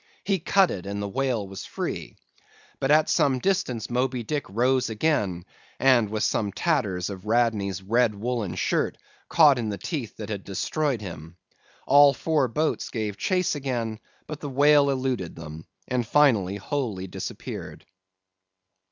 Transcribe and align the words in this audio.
He 0.23 0.39
cut 0.39 0.71
it; 0.71 0.87
and 0.87 0.99
the 0.99 1.07
whale 1.07 1.47
was 1.47 1.63
free. 1.63 2.15
But, 2.79 2.89
at 2.89 3.07
some 3.07 3.37
distance, 3.37 3.87
Moby 3.87 4.23
Dick 4.23 4.49
rose 4.49 4.89
again, 4.89 5.45
with 5.79 6.23
some 6.23 6.51
tatters 6.51 7.11
of 7.11 7.27
Radney's 7.27 7.83
red 7.83 8.15
woollen 8.15 8.55
shirt, 8.55 8.97
caught 9.29 9.59
in 9.59 9.69
the 9.69 9.77
teeth 9.77 10.17
that 10.17 10.29
had 10.29 10.43
destroyed 10.43 11.01
him. 11.01 11.37
All 11.85 12.15
four 12.15 12.47
boats 12.47 12.89
gave 12.89 13.15
chase 13.17 13.53
again; 13.53 13.99
but 14.25 14.39
the 14.39 14.49
whale 14.49 14.89
eluded 14.89 15.35
them, 15.35 15.67
and 15.87 16.03
finally 16.03 16.55
wholly 16.55 17.05
disappeared. 17.05 17.85